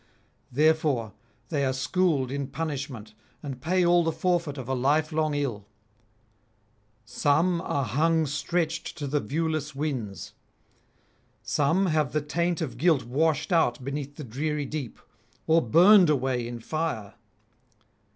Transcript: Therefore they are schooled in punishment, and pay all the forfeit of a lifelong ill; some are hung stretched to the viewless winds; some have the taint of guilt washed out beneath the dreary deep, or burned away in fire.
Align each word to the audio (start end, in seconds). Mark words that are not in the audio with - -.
Therefore 0.51 1.13
they 1.49 1.63
are 1.63 1.71
schooled 1.73 2.31
in 2.31 2.47
punishment, 2.47 3.13
and 3.43 3.61
pay 3.61 3.85
all 3.85 4.03
the 4.03 4.11
forfeit 4.11 4.57
of 4.57 4.67
a 4.67 4.73
lifelong 4.73 5.35
ill; 5.35 5.67
some 7.05 7.61
are 7.61 7.83
hung 7.85 8.25
stretched 8.25 8.97
to 8.97 9.05
the 9.05 9.19
viewless 9.19 9.75
winds; 9.75 10.33
some 11.43 11.85
have 11.85 12.13
the 12.13 12.21
taint 12.23 12.61
of 12.61 12.79
guilt 12.79 13.03
washed 13.03 13.53
out 13.53 13.83
beneath 13.83 14.15
the 14.15 14.23
dreary 14.23 14.65
deep, 14.65 14.97
or 15.45 15.61
burned 15.61 16.09
away 16.09 16.47
in 16.47 16.59
fire. 16.61 17.13